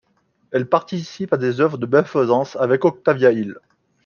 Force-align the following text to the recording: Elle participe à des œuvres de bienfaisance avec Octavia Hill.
Elle 0.49 0.65
participe 0.67 1.31
à 1.31 1.37
des 1.37 1.61
œuvres 1.61 1.77
de 1.77 1.85
bienfaisance 1.85 2.55
avec 2.55 2.85
Octavia 2.85 3.31
Hill. 3.31 3.59